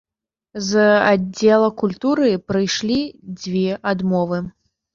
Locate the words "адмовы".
3.95-4.45